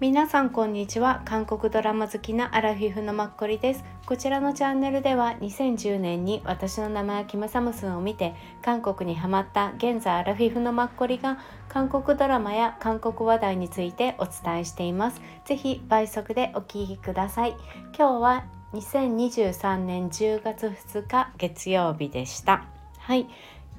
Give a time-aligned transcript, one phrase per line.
[0.00, 1.20] 皆さんこんにちは。
[1.26, 3.84] 韓国ドラマ好きなアラフィフのマッコリです。
[4.06, 11.36] こちらのチャンネルでは2010年に私の名前はキムサムスンを見て韓国にハマった現在アラフィフのマッコリが
[11.68, 15.20] 韓国ドラマや韓国話題についてお伝えしています。
[15.44, 17.54] ぜひ倍速でお聞きください。
[17.94, 22.64] 今日は2023年10月2日月曜日でした。
[23.00, 23.28] はい。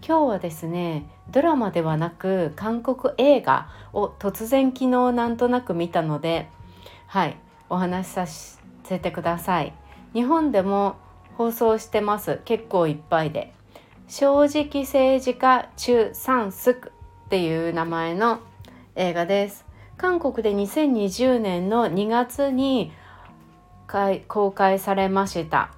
[0.05, 6.49] 今日はですねドラマではなく韓国映画を突然昨日なんとなく見たので
[7.07, 7.37] はい
[7.69, 8.27] お話しさ
[8.83, 9.73] せてください。
[10.13, 10.97] 日本でも
[11.37, 12.41] 放送してます。
[12.43, 13.53] 結構いっぱいで。
[14.07, 16.91] 正直政治家中三スク
[17.27, 18.41] っていう名前の
[18.95, 19.65] 映画です。
[19.95, 22.91] 韓国で2020年の2月に
[24.27, 25.71] 公開されました。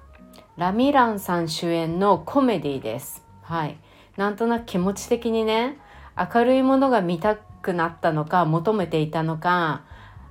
[0.56, 3.22] ラミランさん主演のコメディです。
[3.42, 3.78] はい。
[4.16, 5.78] なんとなく気持ち的にね
[6.16, 9.82] 明るいものが見たくなったのか求めていたのか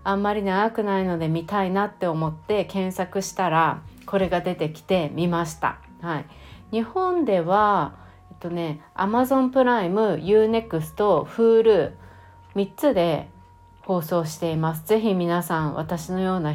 [0.03, 5.79] あんまり長くないので見たいなって思って検索したらこれが出てきて見ました。
[6.01, 6.25] はい、
[6.71, 7.95] 日本では
[8.31, 11.93] えっとね Amazon プライム UNEXT Hulu
[12.55, 13.29] 3つで
[13.81, 14.85] 放送しています。
[14.85, 16.53] ぜひ皆さん私のような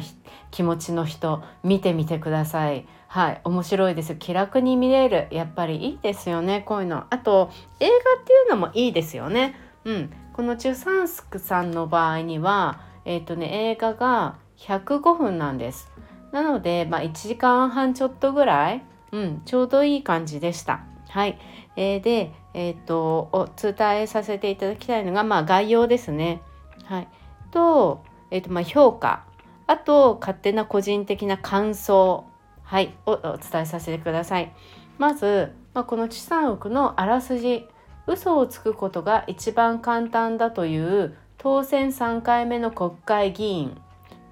[0.51, 2.87] 気持ちの人見てみてください。
[3.11, 5.27] はい面白いです気楽に見れる。
[5.31, 7.05] やっぱりいいですよねこういうの。
[7.09, 9.55] あと映画っていうのもいいですよね。
[9.83, 10.13] うん。
[10.31, 15.91] このチュサンスクさんの場合にはえっ、ー、とね映画が105分なんです。
[16.31, 20.81] なのでまあ1時間半ちょっとぐらいうんちょうどいい感じでした。
[21.09, 21.39] はい、
[21.75, 26.43] えー、でえっ、ー、とお伝えさせていただきたいのがまあ概要ですね。
[26.83, 27.07] はい。
[27.49, 29.25] と,、えーとまあ、評価。
[29.65, 32.28] あと勝手な個人的な感想。
[32.69, 34.53] はいをお伝えさせてください
[34.99, 37.67] まず、まあ、この地産億のあらすじ
[38.05, 43.81] 嘘をつくことが一番簡単だという当選3回目の国会議員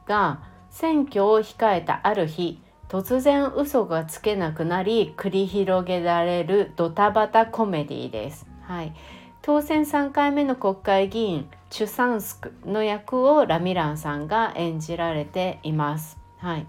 [0.05, 8.45] が選挙を控えたある日突然嘘がつけなくなり繰り広げられるドタバタコメディです。
[8.61, 8.93] はい、
[9.41, 16.17] 当選3回目の国会議員チュサンスクの役をラミランさんが演じられています。
[16.37, 16.67] はい、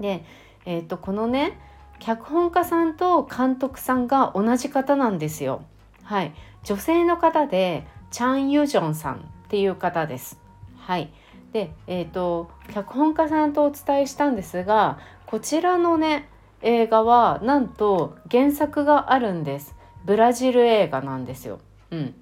[0.00, 0.24] で
[0.68, 1.58] えーと、このね
[1.98, 5.62] 脚本家さんと監督さんが同じ方なんですよ。
[6.02, 9.18] はい、女性の方でチャン・ユジョンさんっ
[9.48, 10.38] ていう方です。
[10.76, 11.10] はい、
[11.52, 16.28] で、えーと、脚本家さんとお伝えしたんですがこちらのね
[16.60, 19.74] 映画はなんと原作があるんです。
[20.04, 21.60] ブラジル映画なんですよ。
[21.90, 22.14] うん、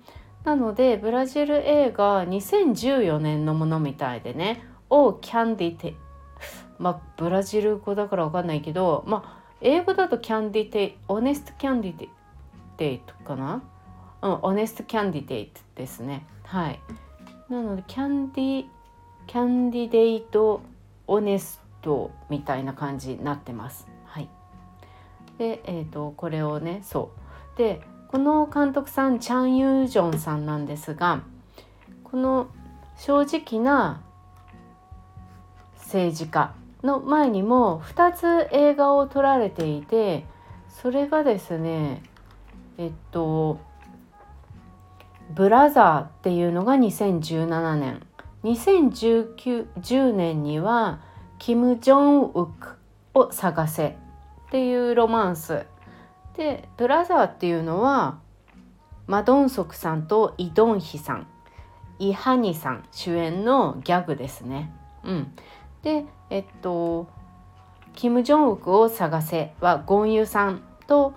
[0.45, 5.95] なのでブラジル映画2014年のものみたいでね「オー・キャンディテ
[6.79, 12.09] まあブラジル語だから分かんないけどまあ英語だとキャンディテイオネストキャンディ
[12.77, 13.63] テイトかな？
[14.23, 16.27] うんオネストキャンディテイトですね。
[16.45, 16.81] はい。
[17.49, 18.65] なのでキャンディ
[19.27, 20.61] キャンディデイト
[21.07, 23.89] オネストみたいな感じになってます。
[24.05, 24.29] はい。
[25.39, 27.11] でえっ、ー、とこれをねそ
[27.55, 27.59] う。
[27.59, 31.23] でこの監督さんチャン・ユージョンさんなんですが
[32.05, 32.49] この
[32.99, 34.03] 正直な
[35.77, 36.55] 政治家。
[36.87, 40.25] の前にも2つ映画を撮られていて
[40.69, 42.03] それがですね
[42.79, 43.59] えっと
[45.35, 48.07] 「ブラザー」っていうのが2017年。
[48.45, 51.01] 2019年には
[51.41, 52.77] 「キム・ジョンウク
[53.13, 53.89] を探せ」
[54.47, 55.67] っていうロマンス。
[56.37, 58.19] で「ブラザー」っていうのは
[59.09, 61.27] マドンソクさんとイ・ドンヒさん。
[61.99, 64.73] イ・ハニさん主演のギャグですね。
[65.03, 65.33] うん、
[65.87, 67.07] でえっと
[67.95, 71.15] 「キム・ジョンウクを探せ」はゴンユさんと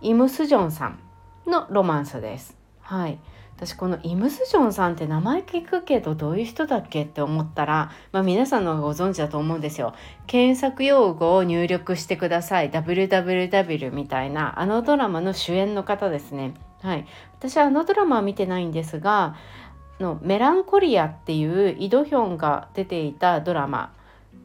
[0.00, 1.00] イム・スジョンさん
[1.44, 2.56] のロマンスです。
[2.82, 3.18] はい、
[3.56, 9.92] 私このイム・スジョンさんって名前聞くけどどういう人だっけって思ったら、まあ、皆さんのご存知だと思うんですよ。
[10.28, 16.54] 検索用語を入力してください www みたいなあのドラマの主演の方ですね。
[16.80, 17.06] はい、
[17.40, 19.34] 私はあのドラマは見てないんですが
[19.98, 23.90] のメランコリアっていうイドヒョンが出ていたドラマ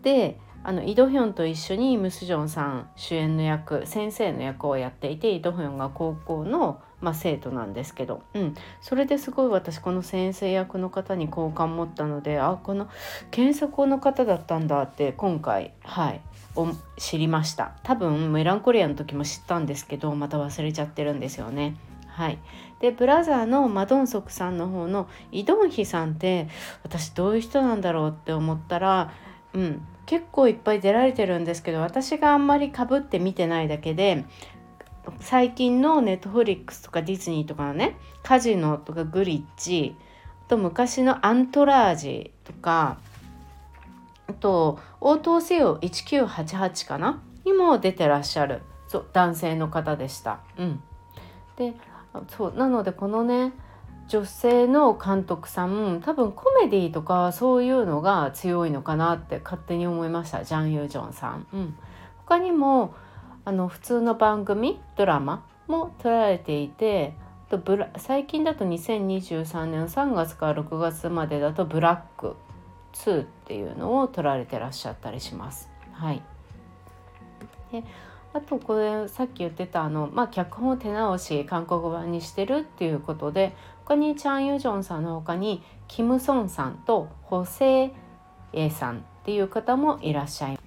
[0.01, 12.89] であのイ・ドヒョンと一緒にムスジョンさん主演の役先生の役をやっていてイ・ドヒョンが高校の、まあ、生徒なんですけど、うん、それですごい私この先生役の方に好感持ったのであこの
[13.31, 16.21] 検索の方だったんだって今回はい
[16.97, 17.73] 知りました。
[17.83, 21.77] 多分メランコリアの時も知ったんですけどまた忘れちゃってるんですよね。
[22.07, 22.39] はい、
[22.79, 26.49] でブラザーのマドンソクさんの方のイ・ドンヒさんって
[26.81, 29.13] 私どういう人なんだろうって思ったら、
[29.57, 34.23] うん、結構いっぱい出られてるんですけど私があんまりかぶって見てないだけで
[35.19, 39.95] 最近のネットフリックスとかディズニーとかのねカジノとかグリッチ
[40.47, 42.99] と昔のアントラージとか
[44.27, 47.23] あと応答せよ1988かな？
[47.43, 48.61] にも出てらっしゃる。
[48.87, 50.39] そう男性の方でした。
[50.57, 50.83] うん、
[51.57, 51.73] で
[52.27, 53.53] そうなのでこのね
[54.07, 61.47] 女性の監督さん多分コメディとかそういうのが強いのかなって勝手に思いましたジャン・ユージョンさん。
[61.53, 61.77] うん、
[62.25, 62.93] 他にも
[63.43, 67.13] あの普通の番組ドラマも撮られていて
[67.49, 72.35] とブラ最近だと2023年3月から6月までだと「ブラック
[72.93, 75.69] 2」っていうのを撮られてらっしゃったりします。
[75.93, 76.21] はい、
[77.71, 77.83] で
[78.33, 83.55] あとこれさっき言ってたあの、まあ、脚本を手直し韓国版にしてるっていうことで
[83.87, 87.93] 他にチャン・ユジョンさんの他にキム・ソンさんとホセ
[88.51, 90.63] イさんっていう方もいらっしゃいます。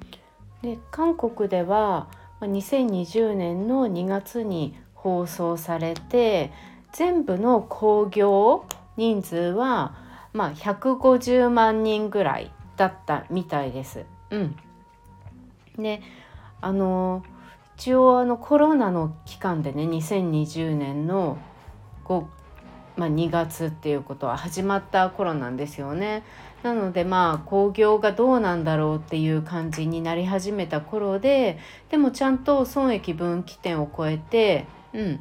[0.63, 2.09] で韓国では
[2.41, 6.51] 2020年の2月に放送されて
[6.93, 8.65] 全部の興行
[8.97, 9.95] 人数は、
[10.33, 14.07] まあ、150万人ぐらいだったみたいです。
[14.31, 14.57] うん、
[15.79, 16.01] で
[16.63, 17.23] あの
[17.77, 21.37] 一応あのコロナの期間でね2020年の、
[23.01, 26.23] まあ、2月っていうことは始まった頃なんですよね。
[26.63, 31.59] なのでまあ興行がどうなんだろうっていう感じになり始めた頃で
[31.89, 35.21] でもちゃんと損益分岐点を超えて、うん、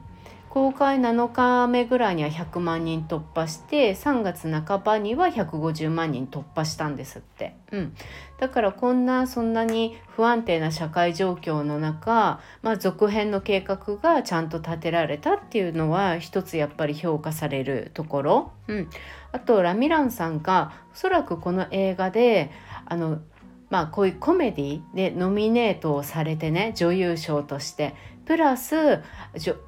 [0.49, 7.95] 公開7日目ぐらいには100万人突破して3月半ばには150万人突破したんですって、うん、
[8.39, 18.89] だからこんなそんなに不安定な社会状況の中、まあ、続編の計画がちゃんと立てられたっていうのは一つやっぱり評価されるところ、うん、
[19.31, 22.49] あとラミランさんがおそらくこの映画で
[22.85, 23.21] あの
[23.69, 27.93] まあこういうコメディでノミネートをされてね女優賞として
[28.29, 29.01] プラス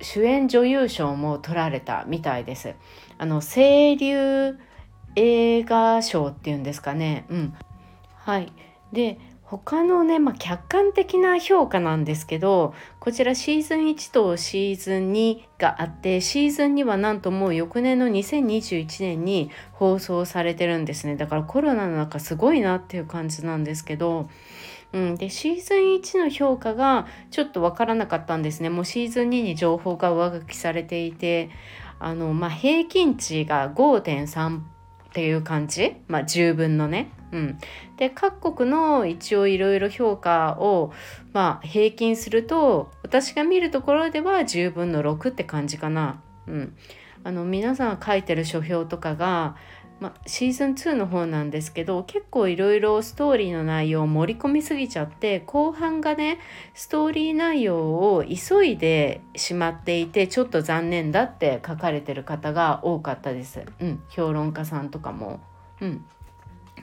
[0.02, 2.76] 主演女優賞も取られたみたいです。
[3.18, 4.56] あの清流
[5.16, 7.26] 映画賞っていうんですかね。
[7.30, 7.56] うん、
[8.18, 8.54] はい
[8.94, 24.30] で他のね、まあ、客観的な評価なんですけどこちらシーズン1とシーズン2があってシーズン2はなんともう翌年の2021年に放送されてるんですねだからコロナの中すごいなっていう感じなんですけど
[24.94, 28.70] うん、でシーズン1の評価がちょっと分からなかったんですね。
[28.70, 31.50] もうシーズン2に情報が上書きされていて
[32.00, 34.62] あの、まあ、平均値が5.3っ
[35.14, 37.12] ていう感じ、まあ、十分のね。
[37.32, 37.58] うん、
[37.96, 40.92] で各国の一応いろいろ評価を、
[41.32, 46.22] まあ、平均すると私が見るところでは10分の6って感じかな。
[46.48, 46.76] うん、
[47.24, 49.56] あの皆さん書いてる書評とかが
[50.02, 56.40] まシーズン2の方なんですけど結構いろいろストーリーの内容を盛り込みすぎちゃって後半がね
[56.74, 63.64] ストーリー内容を急いでしまっていてちょっと残念だって書かれてる方が多かったです。
[63.80, 65.40] うん、評論家さんとかも。
[65.80, 66.06] うん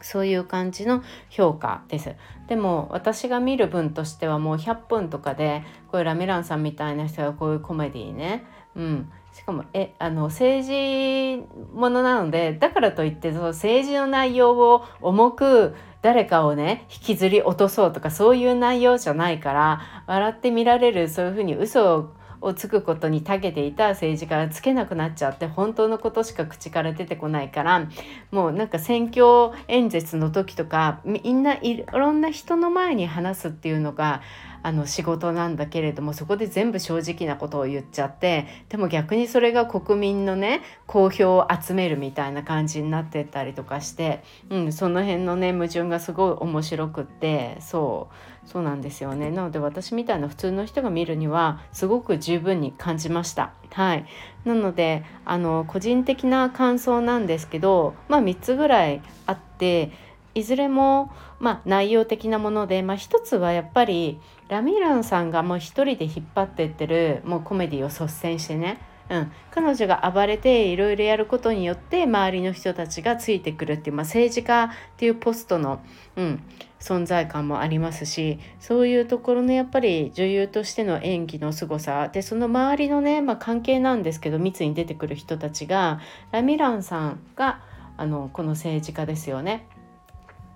[0.00, 2.15] そういう感じの評価です。
[2.47, 8.44] でも私が見る分としてはもう100分とかでこういうラミランさんみたいな人がこういうコメディーね、
[8.76, 11.45] うん、しかもえあの政治
[11.75, 27.89] ものなのでだからといってその政治の内容を重く誰かをね引きずり落とそうとかそういう内容じゃないから笑って見られるそういうふうに嘘ををつくことに長けていた政治家がつけなくなっちゃって本当のことしか口から出てこないから
[28.31, 34.22] もうなんか選挙演説の時とかみんないろんな人の前に話すっていうのが
[34.63, 48.15] あの仕事なんだけれどもそこで全部正直なことを言っちゃってでも逆にそれが国民のね好評を集めるみたいな感じになってったりとかして、うん、その辺のね矛盾がすごい面白くってそう。
[48.48, 49.31] そうなんですよね。
[49.31, 53.52] なので私みたいな普通の人が見るにはすごく十分に感じました。
[53.70, 54.06] はい、
[54.46, 59.93] なのであの個人的な感想なんですけどまあ3つぐらいあって
[60.34, 75.81] いずれも、まあ、内容的なもので、まあ、一つはやっぱりラミランさんがもう一人で引っ張ってってるもうコメディを率先してね、うん、彼女が暴れていろいろやることによって周りの人たちがついてくるっていう、まあ、政治家っていうポストの、
[76.17, 76.43] うん、
[76.81, 87.61] 存在感もありますしそういうところのやっぱり女優としての演技の凄さでその周りのね、まあ、関係なんですけど密に出てくる人たちがラミランさんが
[87.97, 89.67] あのこの政治家ですよね。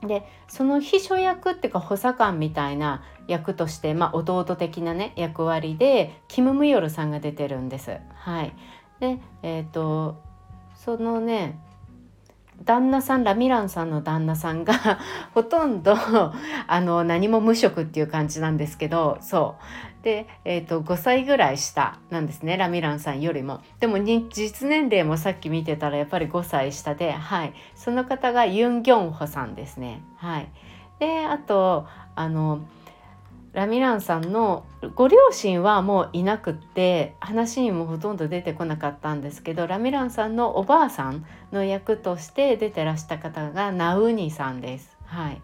[0.07, 7.99] でその秘書役っていうか補佐官みたいな役として、まあ、弟的なね役割でキム・ムヨルさんが出てるんです。
[8.14, 8.52] はい、
[8.99, 10.21] でえ、ー、と
[10.75, 11.59] そのね
[12.64, 14.75] 旦那さんラミランさんの旦那さんが
[15.35, 15.97] ほとんど
[16.66, 23.61] あの何も無職っていう感じなんですけどそうで、えーと、5歳ぐらい下なんですねラミランさんよりも。
[23.78, 30.02] でも実年齢もさっき見てたらやっぱり5歳下で、はい、その方がユン・ギョンホさんですね。
[30.16, 30.49] はい、
[30.99, 32.61] であとあの
[33.52, 44.97] ラミランさんのご両親はもういなくって話にもほとんど出てこなかったんですけどラミランさんのおばあさんの役として出てらした方がナウニさんです。
[45.04, 45.42] はい、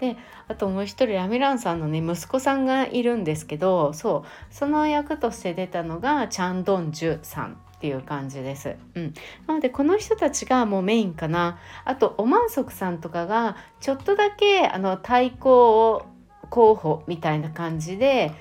[0.00, 0.16] で
[0.48, 8.76] あともう一人ラミランさんのね息子さんがいるんですけどそうその役として出たのがチャン・ドンジュさんっていう感じです。
[8.94, 9.14] うん、
[9.46, 11.58] なのでこの人たちがもうメインかな。
[11.84, 16.06] あとオマンソクさんとかがちょっとだけあの対抗を
[16.50, 18.32] 候補みたいな感じで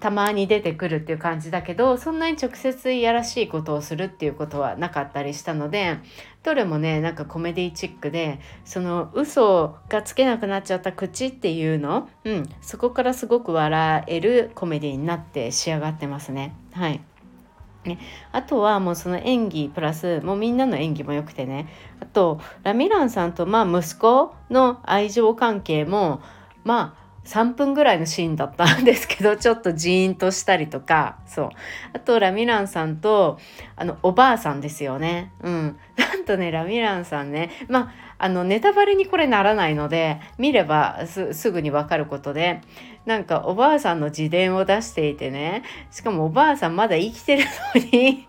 [0.00, 5.98] たまに出てくるっていう感じだけどそんなに直接いやらしいことをするっていうことはなかったりしたので
[6.44, 16.54] どれもねなんかコメディチックでその嘘がつけなくなっちゃった口っていうの、うん、そこからすごく笑えるコメディになって仕上がってますね。
[16.72, 17.00] はい
[17.84, 17.98] ね、
[18.32, 21.68] あとはもうその演技プラスもうみんなの演技も良くてね
[22.00, 26.20] あとラミランさんとまあ息子の愛情関係も
[26.64, 31.50] まあ3分ぐらいのシーンだったんですけど ちょっとジーンとしたりとかそう。
[31.92, 33.38] あとラミランさんと
[33.76, 35.32] あのおばあさんですよね。
[35.42, 35.78] うん。
[35.96, 42.60] なんとねラミランさんねまあのネタバレにこれならないので見ればすぐに分かることで
[43.04, 47.44] なんかおばあさんの自伝を出していてねしかもおばあさんまだ生きてる
[47.74, 48.27] のに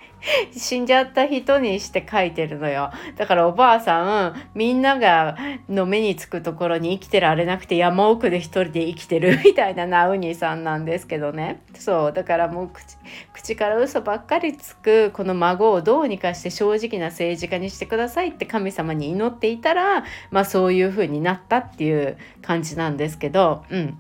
[0.51, 2.91] 死んじゃった人にして書いてるのよ。
[3.17, 11.61] だからおばあさんみんながの目につくところに生きてられなくて山奥で一人で生きてるみたいなナウニさんなんですけどね。
[11.73, 12.97] そうだからもう口
[13.33, 23.63] 口から嘘ばっかりつくこの孫をどうにかして正直な政治家にしてくださいって神様に祈っていたらまあそういう風になったっていう感じなんですけど。
[23.69, 23.99] うん。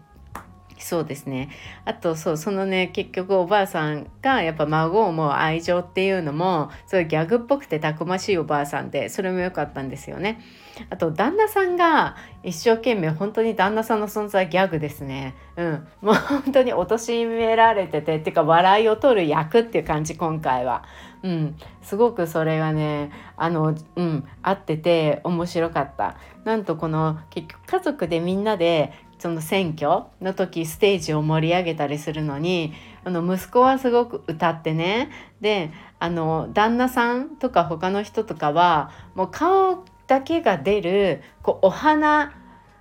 [0.79, 1.49] そうですね
[1.85, 10.41] あとそうそのね結局おばあさんがやっぱ孫をもう愛情っていうのもそういうギャグっぽくてたくましいおばあさんでそれも良かったんですよね。
[10.89, 15.35] あと旦那さんが一生懸命本当に旦那さんの存在ギャグですね。
[15.57, 20.85] うん、もう本当に貶められててっていうか笑いを取る役っていう感じ今回は。
[21.21, 26.15] うん、すごくそれがねあの、うん、合ってて面白かった。
[26.45, 32.73] なんとこの結局家族でみんなでその選挙の時ステージを盛り上げたりするのに
[33.03, 35.11] あの息子はすごく歌ってね
[35.41, 42.33] であの旦那さんとか他の人とかはもう顔だけが出るこうお花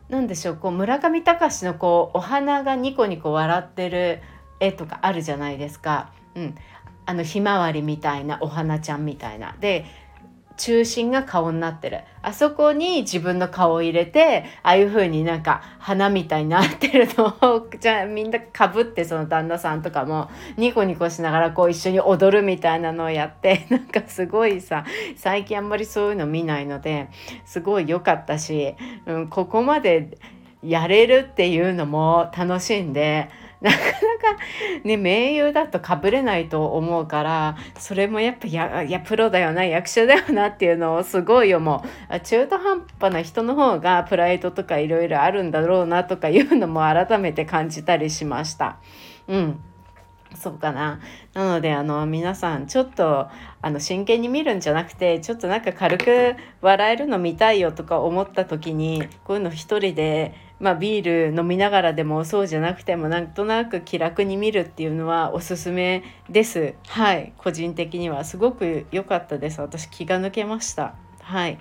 [0.09, 4.23] なんでしょうこう村上隆のこうお花がニコニコ笑ってる
[4.61, 6.11] 絵とかあるじゃないですか。
[6.35, 6.54] うん、
[7.04, 9.54] あのひまわりみたいなお花ちゃんみたいな。
[9.61, 9.85] で
[10.58, 24.84] 中心が顔になってるあそこに自分の顔を入れてああいう風になんか花みたいになってるのをじゃあみんなかぶってその旦那さんとかもニコニコしながらこう一緒に踊るみたいなのをやって なんかすごいさ
[25.16, 27.08] 最近あんまりそういうの見ないので
[27.44, 28.74] すごい良かったし、
[29.06, 30.18] うん、ここまで
[30.62, 33.30] やれるっていうのも楽しんで。
[33.60, 33.92] なかなか
[34.84, 48.78] ね名優だとかぶれないと思うからそれもやっぱややプロだよな役者だよなっていうのをすごい思う中途半端な人の方がプライドとかいろいろあるんだろうなとかいうのも改めて感じたりしました。
[49.26, 49.60] うん
[50.34, 51.00] そうかな。
[51.34, 53.28] なのであの皆さんちょっと
[53.62, 66.74] あの真剣に見るんじゃなくてちょっとなんか軽く笑えるの見たいよとか思った時にこういうの一人でまあ、ビール飲みながらでもそうじゃなくてもなんとなく気楽に見るっていうのはおすすめです。
[66.86, 67.32] はい。
[67.38, 69.60] 個人的にはすごく良かったです。
[69.60, 70.94] 私気が抜けました。
[71.20, 71.52] はい。
[71.52, 71.58] っ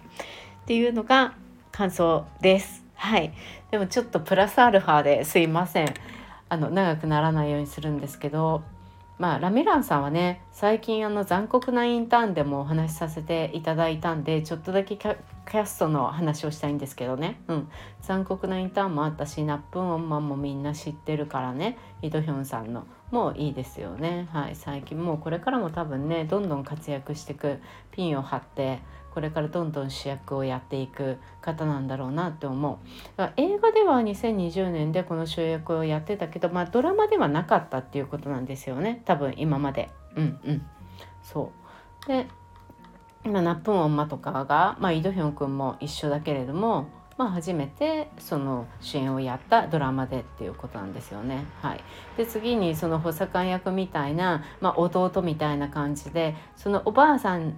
[0.65, 1.35] ていうのが
[1.71, 2.83] 感想です。
[2.95, 3.33] はい。
[3.69, 5.93] でもちょっとプラスアルファですいません。
[6.49, 8.63] あの長くならないようにするんですけど。
[9.19, 17.69] まあ、ラミランさんはね最近あの残酷なインターンでもお話しさせていただいたんでちょっとだけキャストの話をしたいんですけどね、うん、
[18.01, 21.77] 残酷なインターンもあったしナップンオンマンもみんな知ってるからね。
[22.01, 22.85] イドヒョンさんの。
[23.11, 24.27] もういいですよね。
[24.33, 24.55] はい。
[24.55, 27.59] 最近もうこれからも多分ねどんどん活躍していく
[27.91, 28.79] ピンを張って
[29.17, 32.77] これからどんどん主役をやっていく方なんだろうなって思う。
[33.17, 39.01] だから映画では2020年でこの主役をやってたけど、まあ、ドラマではなかったっていうことなんですよね。
[39.05, 39.89] 多分今まで。
[40.15, 40.65] うんうん。
[41.23, 41.51] そ
[42.05, 42.07] う。
[42.07, 42.27] で
[43.25, 46.85] 今ナップンオンマとかが、まあ、イ・ドヒョン君も一緒だけれども
[47.17, 51.45] まあ、初めてその主演をやったドラマでっていうことなんですよね。
[51.63, 51.83] はい、
[52.15, 57.57] で次にその補佐官役みたいな、まあ、弟みたいな感じでそのおばあさん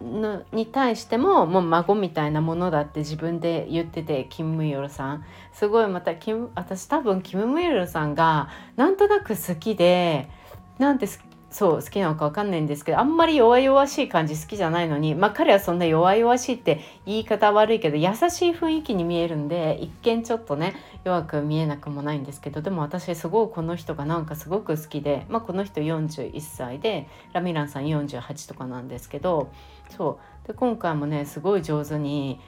[0.00, 5.24] に対してももう孫みたいなものだって自分で言っててキム・ムヨルさん。
[5.52, 10.28] すごいまたキム私多分キム・ムヨルさんがなんとなく好きで
[10.78, 11.06] なんて
[11.50, 20.74] そう好きなのか分かんないんですけどあんまり弱々しい感じ好きじゃないのにまあ彼はそんな弱々しいって言い方悪いけど優しい雰囲気に見えるんで一見ちょっとね
[21.04, 29.50] 弱く見えなくもないんですけどでも私すごいこの人がなんかすごく好きで、まあ、この人41歳でラミランさん48とかなんですけど
[29.96, 30.48] そう。
[30.48, 32.40] で今回もねすごい上手に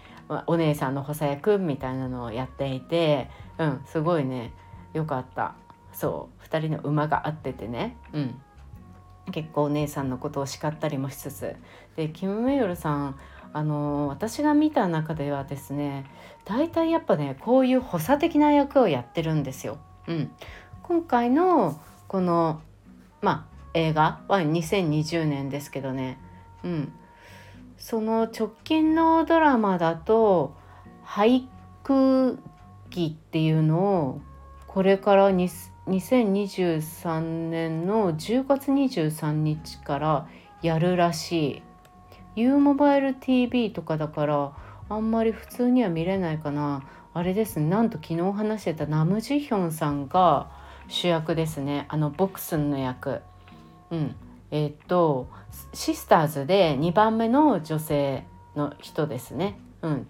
[0.47, 4.53] お姉さんの補佐役みたいなのをやっていてうんすごいね
[4.93, 5.55] よかった。
[5.93, 6.45] そう。
[6.45, 7.97] 2人の馬が合っててね。
[8.13, 8.41] うん。
[9.31, 11.57] 結構お姉さんのことを叱ったりもしつつ。
[11.97, 13.19] でキム・メヨルさん
[13.53, 16.05] あの私が見た中ではですね
[16.45, 19.79] 大体やっぱねこういう補佐的な役をやってるんですよ。
[20.07, 20.31] うん、
[20.83, 22.61] 今回のこの、
[23.21, 26.19] まあ、映画は2020年ですけどね、
[26.65, 26.93] うん、
[27.77, 30.57] その直近のドラマだと
[31.05, 31.47] 「俳
[31.83, 32.39] 句
[32.91, 34.21] 儀」っていうのを
[34.67, 35.31] これから
[35.89, 40.29] 2023年の10月23日から
[40.61, 41.63] やるらしい。
[42.37, 44.53] U モバイル TV とかだから
[44.89, 46.83] あんまり普通には見れないかな。
[47.15, 47.67] あれですね。
[47.67, 50.51] なんと昨日話してたナムジヒョンさんが
[50.89, 51.87] 主役ですね。
[51.89, 53.23] あのボクスンの役。
[53.91, 54.15] うん。
[54.51, 55.29] えー、っと
[55.73, 59.59] シスターズで2番目の女性の人ですね。
[59.83, 60.07] うん。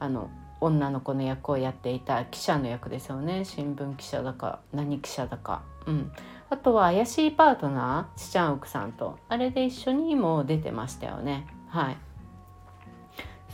[0.00, 0.30] あの
[0.62, 3.44] 女の子の役をやっていた記者の役ですよね。
[3.44, 5.62] 新聞記者だか何記者だか。
[5.86, 6.12] うん、
[6.50, 9.18] あとは怪しいパートナーチチャンウクさんと。
[9.28, 11.46] あれで一緒にも出てましたよね。
[11.68, 11.96] はい。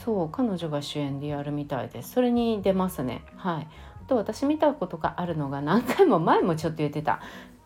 [0.04, 2.12] そう彼女が主演でやるみたいです。
[2.12, 3.24] それに出ますね。
[3.36, 3.68] はい。
[4.04, 7.20] あと私見たことがあるのが何回も前もちょっと言ってた。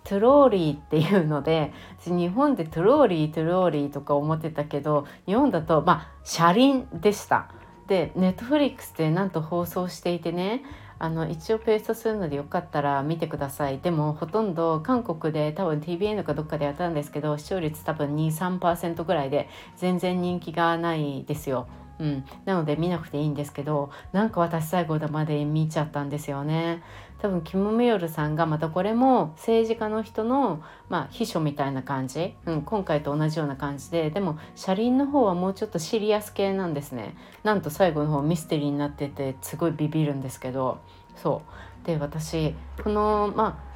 [0.05, 1.73] Trolley っていうので
[2.05, 7.49] 日本で Trolley Trolley とか思ってたけど日本だとまあ車輪でした。
[7.87, 10.63] でネットフリックスでなんと放送していてね
[10.99, 21.67] あの一応ペーストするのでよかったら見てくださいでもほとんど韓国で多分 tvN かどっかでやったんですけど視聴率多分23%ぐらいで全然人気がないですよ。
[21.99, 26.83] うん、なので見なくていいんですけどなんか私最後まで見ちゃったんですよね。
[27.21, 34.11] 多分キム・ミヨルさんがまたこれも政治家の人の、まあ、秘書みたいな感じ、うん、今回と同じような感じで。
[34.11, 37.17] でも車輪の方はもうちょっとシリアス系なんですね。
[37.45, 40.81] なんと最後の方ミステリーになっててすごいビビるんですけど。
[41.15, 41.43] そ
[41.85, 41.87] う。
[41.87, 43.72] で私このまあ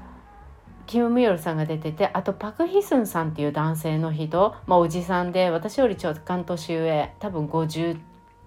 [0.87, 7.99] キム・ミヨルさんが出ててあとパク・ヒスンさんっていう男性の人、まあ、おじさんで私よりちょっと年上多分50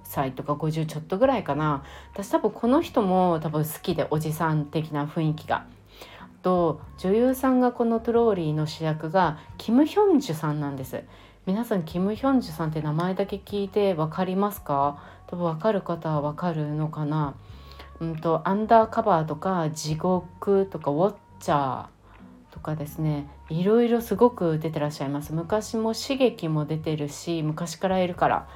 [0.03, 1.83] 歳とか50ちょっとぐらいかな。
[2.13, 5.65] 私多分この人も多分好きでおじさん的な雰囲気が。
[6.41, 11.03] と女優さんがこのトローリーの主役がキム・ヒョンジュさんなんです。
[11.45, 15.03] 皆さんキム・ヒョンジュさんって名前だけ聞いて分かりますか？
[15.27, 17.35] 多分分かる方は分かるのかな？
[17.99, 21.85] うんとアンダーカバーとか地獄とかウォッチャー
[22.59, 25.33] とかですねいろいろすごく出てらっしゃいます。
[25.33, 28.47] 昔も刺激も出てるし昔からいるから。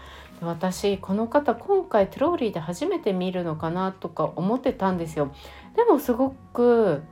[0.42, 5.34] 私この方今回トローリーで初めて見るのかなとか思ってたんですよ。
[5.78, 7.04] でもすごく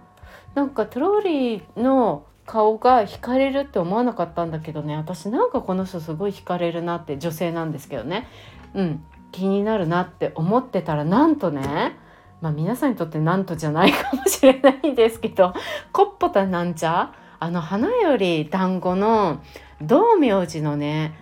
[0.53, 4.97] なんかトローリーの顔が惹かれるって思わなかったんだけどね。
[4.97, 8.27] 私なんかこの人すごい惹かれるなって女性なんですけどね。
[8.73, 9.03] うん。
[9.31, 11.95] 気になるなって思ってたらなんとね
[12.41, 15.53] まあ皆さんにとってなんとじゃないかもしれないんですけど
[15.91, 19.41] コッポタなんちゃあの花より団子の
[19.81, 21.15] 道明寺のね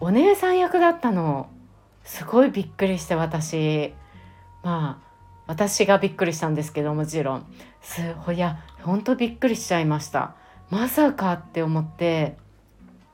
[0.00, 1.50] お姉さん役だったの
[2.04, 3.92] すごいびっくりして私。
[4.62, 5.10] まあ
[5.46, 7.46] 私がびっくりしたんですけどもちろん。
[7.82, 8.00] す
[8.32, 10.34] いやほんとびっくりしちゃいました。
[10.70, 12.36] まさかって思って。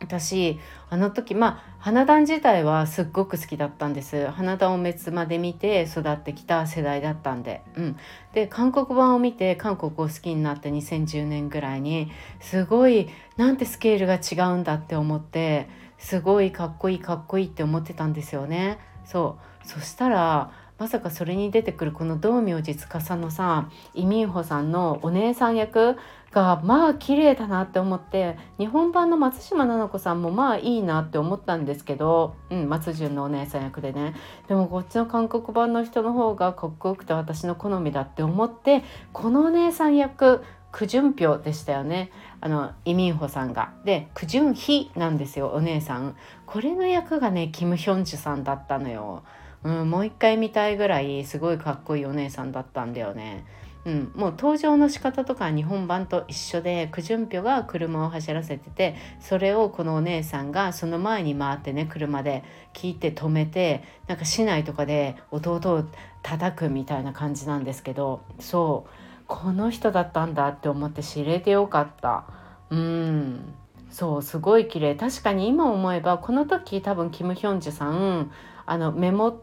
[0.01, 4.29] 私あの時まあ花壇自体はすっごく好きだったんです。
[4.31, 7.97] 花壇を滅まで見て育ってきた世代だったんで、うん、
[8.33, 15.69] で韓国版を見て韓国を好きになって2010年ぐらいにすごいなんてスケールが違うんだって思って
[15.99, 18.79] すごいかっこいいかっこいいって思ってたんですよね。
[19.05, 19.67] そう。
[19.67, 25.97] そしたらまさかそれに出てくるこの道明寺司のさイ・ミンホさんのお姉さん役
[26.33, 34.15] がまあ綺麗だなって思って日本版の松島菜々子さんもまあいいなって思ったんですけど、うん、松潤のお姉さん役でね
[34.49, 42.11] でもこっちの韓国版の人の方がかっこよくて私の好みだって思ってこのお姉さん役クジュンピョでしたよね
[42.43, 43.73] あのイ・ミンホさんが。
[43.85, 46.17] でクジュンヒなんですよお姉さん。
[46.45, 49.23] これの役がねキム・ヒョンジュさんだったのよ。
[49.65, 53.47] うん、もう一回見たいぐらいすごいかっこいいお姉さんだったんだよね。
[53.87, 62.43] うん、もう登場の仕方とか日本版と一緒でクジュンピョが車を走らせててそれをこのお姉さんがその前に回ってね車で
[62.75, 65.85] 聞いて止めてなんか市内とかで弟を
[66.25, 72.25] 叩くみたいな感じなんですけどそうこの人だったんだって思って知れてよかった。
[72.71, 73.55] うん。
[73.91, 74.95] そうすごい綺麗。
[74.95, 78.31] 確かに今思えばこの時多分キム・ヒョンジュさん
[78.67, 79.43] あのメモ、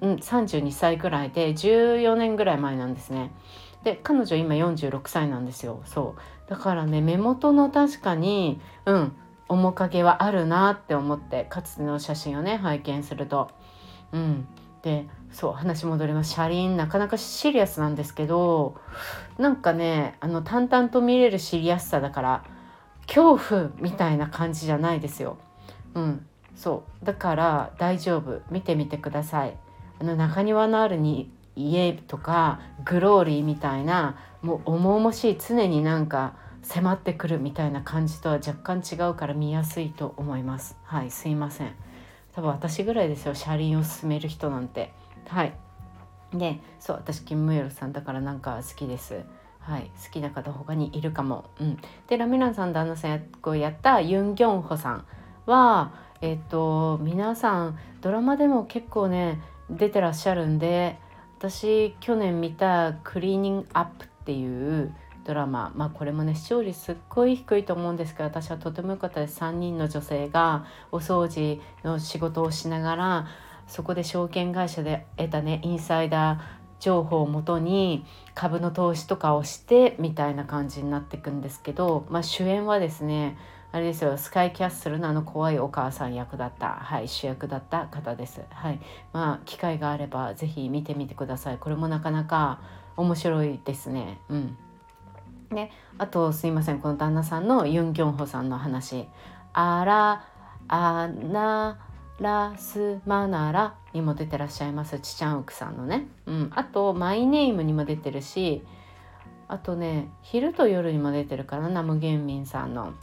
[0.00, 3.32] うん、32歳ぐらいで14年ぐらい前なんですね。
[3.84, 5.82] で彼女今46歳なんですよ。
[5.84, 6.50] そう。
[6.50, 9.12] だからね目元の確かにうん
[9.48, 13.50] 面影はあるなって思ってかつての写真をね拝見すると。
[14.12, 14.48] うん。
[14.82, 16.32] でそう話戻ります。
[16.32, 18.76] 車輪なかなかシリアスなんですけど
[19.38, 22.44] なんかねあの淡々と見れるシリアスさだから
[23.06, 25.36] 恐怖みたいな感じじゃないですよ。
[25.94, 27.04] うん、そう。
[27.04, 28.40] だから大丈夫。
[28.50, 29.56] 見てみてください。
[30.00, 40.76] あの中庭のあるに家とかグローリーみたいなもう重々しい常になんか迫ってくるみたいな感じとは若干違うから見やすいと思います。
[40.84, 41.74] はいすいません。
[42.34, 44.92] 多分私ぐらいですよ車輪を進める人なんて。
[45.28, 45.52] はい。
[46.32, 49.24] でそう私キム・ムヨルさんだからなんか好きです。
[49.60, 51.44] はい、好きな方他にいるかも。
[51.60, 55.04] うん、でラミランさん旦那さん役をやったユン・ギョンホさん
[55.46, 59.40] は、えっと、皆さんドラマでも結構ね
[59.70, 60.98] 出てらっしゃるんで
[61.50, 69.40] 私去年見た「クリーニングアップ」っていうドラマまあこれもね視聴率すっごい低いと思うんですけど私はとても良かったです。
[69.40, 73.26] 3人の女性がお掃除の仕事をしながら
[73.66, 76.38] そこで証券会社で得たねインサイダー
[76.80, 83.36] 情報をもとに株の投資とかをしてみたいな感じになっていくんですけど、まあ、主演はですね
[83.74, 84.16] あれですよ。
[84.16, 88.42] スカイキャッスルのあの怖いお母さん役だった、はい、主役だった方です。
[88.50, 88.78] はい、
[89.12, 91.58] まあ機会があれば是非見てみてください。
[91.58, 92.60] これもなかなか
[92.96, 94.20] 面白いですね。
[94.28, 94.56] うん。
[95.50, 96.78] ね、あとすいません。
[96.78, 99.08] この旦那さんのユン・ギョンホさんの話。
[99.52, 100.24] あら
[100.68, 101.80] あな
[102.20, 105.00] ラスマナラにも出てらっしゃいます。
[105.00, 108.64] チチャンウクさんのね、うん、あとマイネームにも出てるし。
[109.46, 112.94] あとね昼と夜にも出てるからナムゲンミンさんの。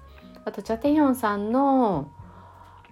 [0.52, 2.12] あとチャテヒョンさんの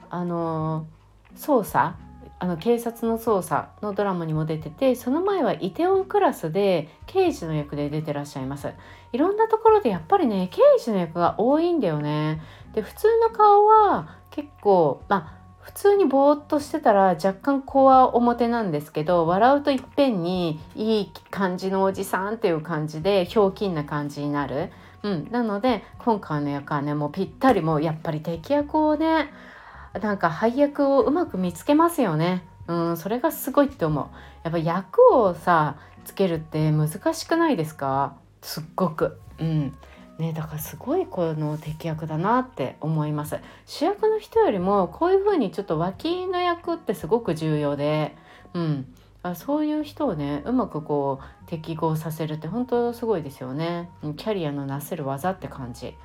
[0.10, 0.88] あの
[1.36, 1.98] 捜査
[2.40, 8.72] あの警察の捜査のドラマにも出ててその前はイテオンクラスで刑事の役で出てらっしゃいます
[9.12, 12.42] いろんなところでやっぱりね刑事の役が多いんだよね
[12.74, 24.72] で普通の顔は結構まあ普通にぼーっとしてたら若干こわ表なんですけど笑うといっぺんにいい感じのおじさんっていう感じでひょうきんな感じになる。
[25.04, 29.32] うん、なので今回の役はねもうぴったりもうやっぱり敵役をね
[30.02, 32.44] なんか配役をうまく見つけますよね。
[32.68, 34.08] うん、それがすごいって思う。
[34.44, 38.16] やっぱ役をさつけるって難しくないですか？
[38.42, 39.20] すっごく。
[39.40, 39.76] うん。
[40.20, 48.18] ね、だからすごいこの敵役だなって思います主役の人よりもこういう風にちょっと脇の役ってすごく重要で、
[48.54, 53.90] うん、あそういう人をねうまくこう適合させるって本当すごいですよね。
[54.18, 55.96] キャリアのなせる技って感じ。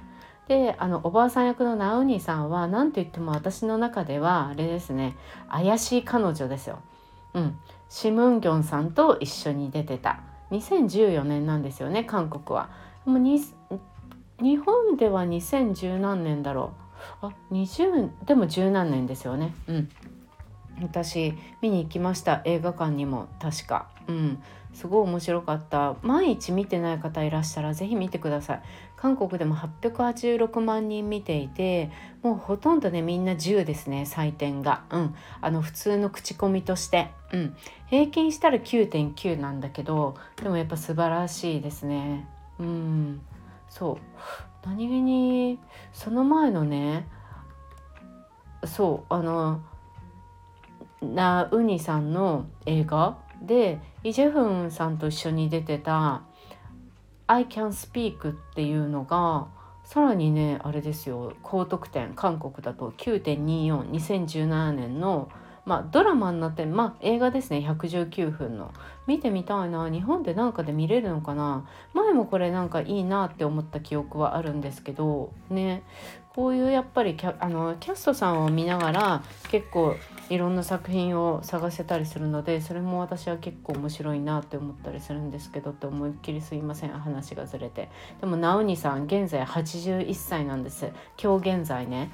[0.48, 5.16] であのおばあさん役のナウニーさんは何と言っても私の中ではあれですね。
[5.48, 6.80] 怪しい彼女ですよ。
[7.34, 10.20] うん、シムンギョンさんと一緒に出てた。
[10.50, 12.70] 2014年なんですよね韓国は。
[13.04, 13.54] もう日
[14.58, 16.72] 本では2010何年だろ
[17.22, 17.26] う。
[17.26, 19.54] あ20でも十何年ですよね。
[19.68, 19.88] うん。
[20.82, 22.42] 私見に行きました。
[22.44, 23.88] 映画館にも確か。
[24.08, 24.42] うん。
[24.72, 25.94] すごい面白かった。
[26.02, 28.62] 毎日見てない方いらっしたら是非見てください。
[28.96, 31.90] 韓国でも886万人見ていて
[32.22, 34.84] もうほとんどねみんな10ですね採点が。
[34.90, 35.14] うん。
[35.40, 37.10] あの普通の口コミとして。
[37.32, 37.56] うん。
[37.86, 42.28] 平均したら9.9なんだけどでもやっぱ素晴らしいですね。
[42.58, 43.20] うん。
[43.68, 43.96] そう。
[44.66, 45.58] 何気に
[45.92, 47.06] その前のね
[48.64, 49.60] そうあの
[51.04, 56.22] なウニさんの映画でイ・ジェフンさんと一緒に出てた
[57.26, 59.48] 「I can speak」っていうのが
[59.84, 65.28] さらにねあれですよ高得点韓国だと9.242017年の
[65.66, 68.72] 「まあ、ドラマになってまあ映画ですね119分の。
[69.06, 71.66] 見てみたいな日本でなんかで見れるのかな。
[71.94, 75.82] 前もこれなんかいいなって思った記憶はあるんですけどね。
[76.34, 79.96] こういうやっぱりキャあのキャストさんを見ながら結構
[80.30, 86.90] いろんな作品を探せたりするのでそれも私は結構面白いなって思ったりするんですけどって思いっきりすいません。
[86.90, 87.90] 話がずれて。
[88.20, 90.90] でも直ニさん現在81歳なんです。
[91.22, 92.10] 今日現在ね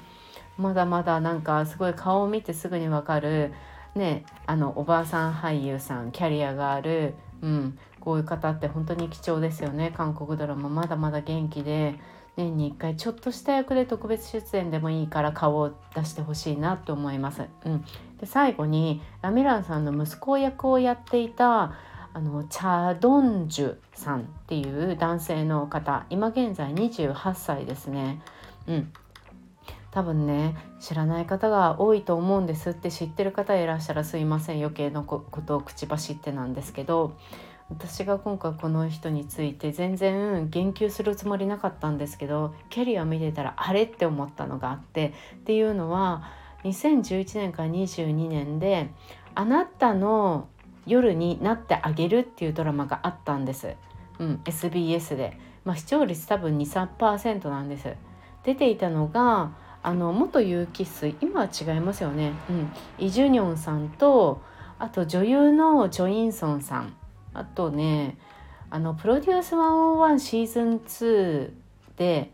[0.57, 3.53] まだまだなんかすごい顔を見てすぐにわかる
[3.95, 9.91] ねあのおばあさん俳優さんキャリアがあるうん、こういう方って本当に貴重ですよね。
[9.95, 11.95] 韓国ドラマまだまだ元気で。
[12.37, 17.43] 年に1回ちょっとした役で特別出演でもいいから顔を出してほしいなと思います。
[17.65, 17.85] うん、
[18.19, 21.73] で最後にラミランさんの息子役をやっていた
[22.13, 26.05] あのチャドンジュさんっていう男性の方。
[26.09, 28.21] 今現在28歳ですね。
[28.67, 28.93] うん、
[29.91, 34.59] 多分ね知らない方が多いと思うんですって知ってる方いらっしゃらすいません。
[34.59, 37.17] 余計なことを口走ってなんですけど。
[37.71, 46.23] 私が今回この人について全然言及するつもりなかったんですけどキャリア見てたらあれって思ったのがあってっていうのは
[46.63, 48.91] 2011年から22年で
[49.35, 50.47] 「あなたの
[50.85, 53.75] 夜になってあげる」っていうドラマがあったんです、
[54.19, 57.95] うん、SBS で、まあ、視聴率多分23%なんです。
[58.43, 59.51] 出ていたのが
[59.83, 64.41] あの元有機水今は違いますよね、うん、イ・ジュニョンさんと
[64.79, 66.95] あと女優のチョ・インソンさん。
[67.33, 68.17] あとね
[68.69, 71.51] あのプロデュース101シーズン2
[71.97, 72.31] で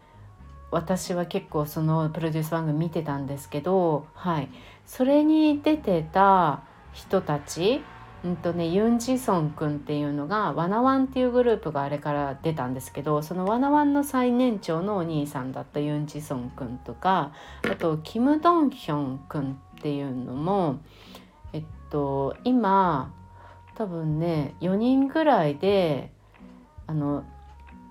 [0.69, 4.49] 私は結構そのプロデュース番組見てたんですけど、はい、
[4.85, 7.81] それに出てた人たち
[8.23, 17.31] うんとね、ユン・ジソン君っていうのがワナワンっていうグループがあれから出たんですけどそのワナワンの最年長のお兄さんだったユン・ジソン君とか
[17.69, 20.79] あとキム・ドンヒョン君っていうのも
[21.53, 23.13] えっと今
[23.77, 26.11] 多分ね4人ぐらいで
[26.87, 27.23] あの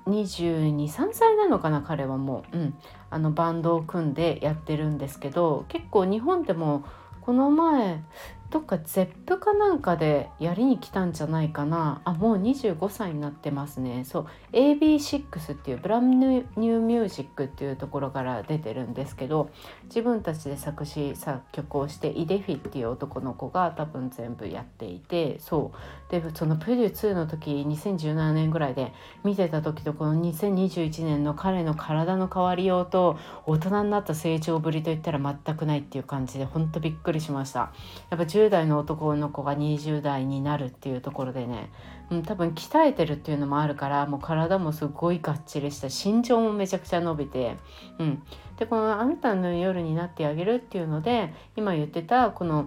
[0.09, 2.75] 223歳なのかな彼はもう、うん、
[3.09, 6.85] あのバンドを組んでやってるんですけど結構日本でも
[7.21, 8.03] この前
[8.51, 12.01] どっかゼップかなんかでやりに来たんじゃないかな。
[12.05, 14.05] あもう25歳になってますね。
[14.05, 14.27] そう。
[14.53, 19.51] AB6 っていうブランニューミュージックっていうところから出てるんですけど
[19.87, 26.11] 自分たちで作詞作曲をしてイデフィっていう男の子が多分全部やっていてそう。
[26.11, 28.93] でそのプリュー2の時2017年ぐらいで
[29.25, 37.73] 見てた時とこの2021年の彼の体の変わりようと大人になった成長ぶりといったら全くないっていう感じでほんとびっくりしました。
[38.11, 41.71] やっぱ10代の男の子が20代になるっていうところでね、
[42.11, 47.57] うん、多分鍛えてるっていうのもあるからもう体もすごいがっちりした身長もめちゃくちゃ伸びて、
[47.99, 48.23] うん、
[48.59, 52.67] でこの「あなたの夜になってあげる」っていうので今言ってたこの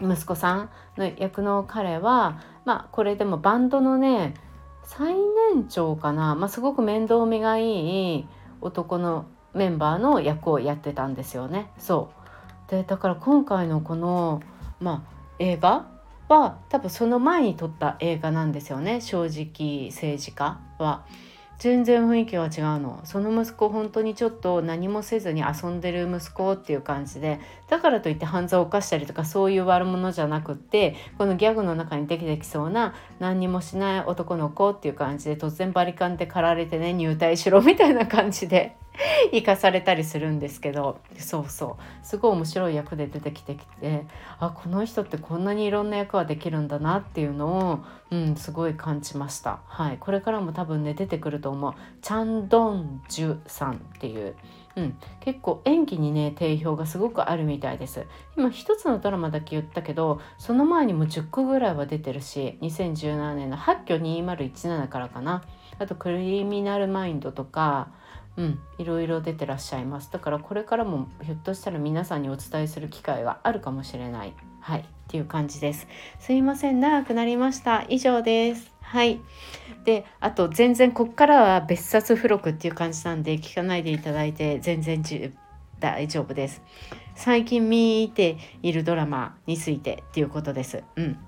[0.00, 4.34] 息子さんの役の彼はまあこれでもバンドのね
[4.84, 5.14] 最
[5.52, 8.28] 年長かな、まあ、すごく面倒見がいい
[8.60, 11.70] 男のメンバーの役をやってたんですよね。
[11.78, 12.10] そ
[12.68, 12.70] う。
[12.70, 14.40] でだから今回のこの
[14.80, 15.86] まあ、映画
[16.28, 21.04] は多分その前に撮った映画なんですよね正直政治家は。
[21.58, 38.76] 全然雰囲気は違うのその息子本当にちょっと何もせずに遊んでる息子っていう感じでだからといって犯罪を犯したりとかそういう悪者じゃなくってこのギャグの中にできてきそうな何にもしない男の子っていう感じで突然バリカンで駆られてね入隊しろみたいな感じで
[39.32, 41.00] 生かされたりするんですけど。
[41.16, 42.06] そうそう。
[42.06, 44.04] すごい面白い役で出てきてきて。
[44.38, 47.78] あこの人ってこんなにいろんな役はできるんだなっていうのを、
[48.10, 49.60] うん、すごい感じました。
[49.66, 51.74] はい、これからも多分ね出てくると思う。
[52.02, 54.34] チャン・ドンジュさんっていう。
[54.76, 58.06] うん、結構演技にね定評がすごくあるみたいです。
[58.36, 65.42] 今一つのドラマだけ言ったけどその前にも10個ぐらいは出てるし2017年の「発挙2017」からかな。
[65.80, 67.88] あと「クリミナルマインド」とか
[68.38, 70.12] うん、いろいろ出てらっしゃいます。
[70.12, 74.32] だからこれからもひょっとしたら皆さんにお伝えする機会があるかもしれない。
[74.60, 74.80] はい。
[74.80, 75.88] っていう感じです。
[76.20, 76.78] すいません。
[76.78, 77.84] 長くなりました。
[77.88, 78.72] 以上です。
[78.80, 79.20] はい。
[79.84, 85.02] であと全然こっからは別冊付録っていう感じなんで聞かないでいただいて全然
[85.80, 86.62] 大丈夫です。
[87.16, 90.84] 最近見ているドラマについてっていうことです。
[90.94, 91.18] うん。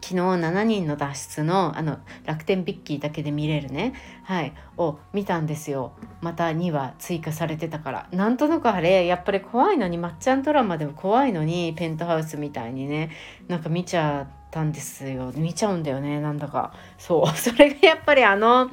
[0.00, 3.94] 昨日7人の脱出のあの楽天ビッキーだけで見れるね。
[4.24, 4.52] はい。
[4.76, 5.92] を見たんですよ。
[6.20, 8.08] また2話追加されてたから。
[8.12, 13.10] なんとなくあれやっぱり怖いのにまっちゃんドラマでも怖いのにペントハウスみたいにね
[13.48, 15.32] なんか見ちゃったんですよ。
[15.34, 16.72] 見ちゃうんだよねなんだか。
[16.96, 17.28] そう。
[17.36, 18.70] それがやっぱりあの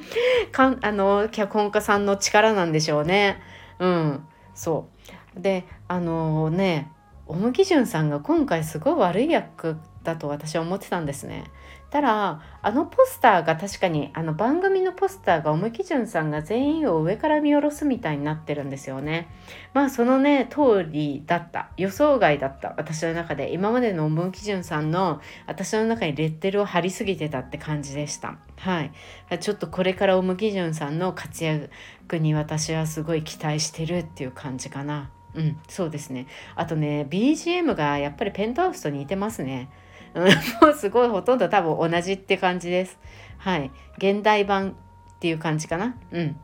[0.51, 3.41] かんあの脚本家さんの力なんでしょうね。
[3.79, 4.27] うん。
[4.53, 4.89] そ
[5.37, 5.41] う。
[5.41, 6.91] であのね
[7.27, 11.43] オムギジュンさんが今回すごい悪い役だと私は思ってたんですね。
[11.89, 19.29] ただあのポスターが確かにあの番組のポスターがオム基準さんが全員を上から見下ろすみたいになってるんですよね。
[19.73, 28.37] まあそのね通りだった予想外だった私の中で今までのオム基準さんの私の中にレッテルを貼りすぎてたって感じでした。
[28.57, 28.91] はい、
[29.39, 35.11] ちょっとこれからオム基準さんの活躍に私はすごい期待してるっていう感じかな。
[35.35, 36.27] うん、そうですね。
[36.55, 39.69] あとね、BGM がやっぱりペントハウスと似てますね。
[40.15, 42.97] もうすごいほとんど多分同じって感じです。
[43.37, 43.71] はい。
[43.97, 44.73] 現代版っ
[45.19, 45.95] ていう感じかな。
[46.11, 46.39] うん。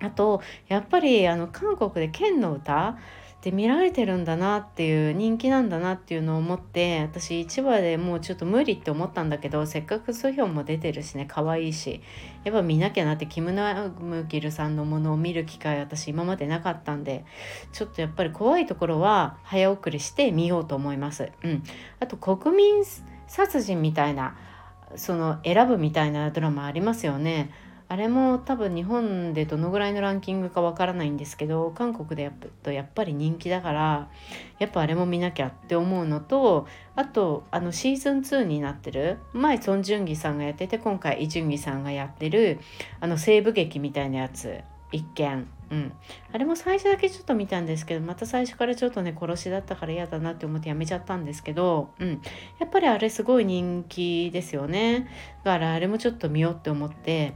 [0.00, 2.96] あとやっぱりあの韓国で剣の歌
[3.42, 12.00] で見られてるんだなっていう人気なんだなっていうのを思って私市場でもうちょっと無理って思ったんだけどせっかくソヒョンも出てるしね可愛いし
[12.44, 17.24] やっぱ見なきゃなってキム・ナムギルさんのものを見る機会私今までなかったんで
[17.72, 21.32] ちょっとやっぱり怖いところは早送りして見ようと思います。
[21.42, 21.64] うん、
[21.98, 22.84] あと国民
[23.26, 24.36] 殺人みたいな
[24.94, 27.50] その選ぶみたいなドラマありますよね。
[27.92, 34.08] あれも多分日本でどのぐらいのランキングかわからないんですけど韓国でやっとやっぱり人気だから
[34.58, 42.60] やっぱあれも見なきゃって思うのとあとあのシーズン2になってる前ソン・ジュンギさんがやってて今回イ・ジュンギさんがやってる
[43.00, 45.92] あの西部劇みたいなやつ一見うん、
[46.34, 52.20] あれも最初だけちょっと見たんですけどまた最初からちょっとね殺しだったから嫌だなって思ってやめちゃったんですけど、うん、
[52.58, 55.08] やっぱりあれすごい人気ですよね。
[55.44, 57.32] だからあれもちょっと見ようって思って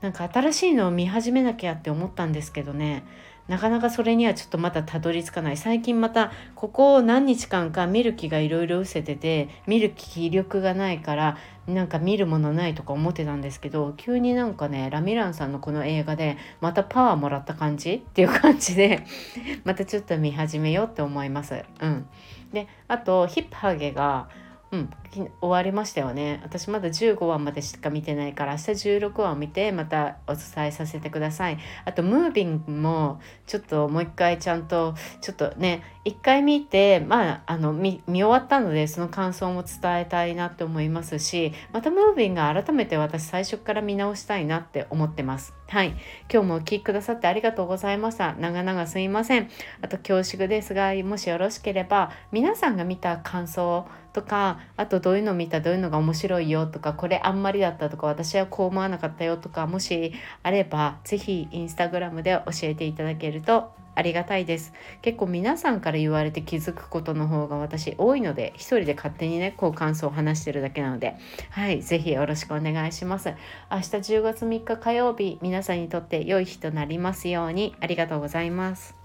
[0.00, 3.04] なんか新しいのを見始めなきゃって思ったんですけどね。
[3.48, 5.56] なかなかそれにはちょっとまだたどり着かない。
[5.56, 19.04] 最近またここ何日間か見る気がいろいろ失せてて見る気力がないからなんか見るものないとか思ってたんですけど急になんかねラミランさんのこの映画でまたパワーもらった感じっていう感じで
[19.64, 21.64] またちょっと見始めようって思います。
[21.80, 22.06] うん、
[22.52, 24.28] であとヒップハゲが
[24.70, 26.40] うん、終わりましたよね。
[26.42, 28.62] 私まだ15話までしか見てないから明日
[28.98, 31.58] 16話を見てまたお伝えさせてください。
[31.86, 45.54] あとムービングもちょっともう一回ちゃんとちょっとね一回見てまああの見終わったのでその感想も伝えたいなって思いますしまたムービング改めて私最初から見直したいなって思ってます。
[45.68, 45.88] はい。
[46.32, 48.34] 今日もお聴きくださってありがとうございました。
[48.34, 49.50] 長々すいません。
[49.82, 64.72] あと恐縮ですがもしよろしければ皆さんが見た感想をとかあとどういうの見たどういうのが面白いよとかこれあんまりだったとか私はこう思わなかったよとかもしあれば是非インスタグラムで教えていただけるとありがたいです。
[65.02, 71.16] 結構皆さんから言われて気づくことの方が私多いので一人で勝手にねこう感想を話してるだけなので
[71.50, 73.34] はい是非よろしくお願いします。
[73.70, 78.96] 明日10月3日火曜日皆さんにとって良い日となりますようにありがとうございます。